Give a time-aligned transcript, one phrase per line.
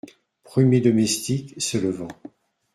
[0.43, 2.07] Premier domestique, se levant.